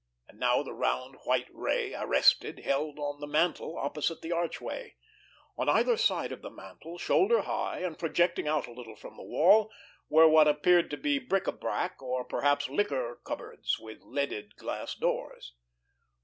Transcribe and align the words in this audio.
And 0.27 0.39
now 0.39 0.63
the 0.63 0.73
round 0.73 1.17
white 1.25 1.47
ray, 1.53 1.93
arrested, 1.93 2.61
held 2.61 2.97
on 2.97 3.19
the 3.19 3.27
mantel 3.27 3.77
opposite 3.77 4.23
the 4.23 4.31
archway. 4.31 4.95
On 5.59 5.69
either 5.69 5.95
side 5.95 6.31
of 6.31 6.41
the 6.41 6.49
mantel, 6.49 6.97
shoulder 6.97 7.43
high, 7.43 7.81
and 7.81 7.99
projecting 7.99 8.47
out 8.47 8.65
a 8.65 8.71
little 8.73 8.95
from 8.95 9.15
the 9.15 9.21
wall, 9.21 9.69
were 10.09 10.27
what 10.27 10.47
appeared 10.47 10.89
to 10.89 10.97
be 10.97 11.19
bric 11.19 11.45
a 11.45 11.51
brac, 11.51 12.01
or, 12.01 12.25
perhaps, 12.25 12.67
liqueur 12.67 13.19
cupboards, 13.23 13.77
with 13.77 13.99
leaded 14.01 14.55
glass 14.55 14.95
doors. 14.95 15.53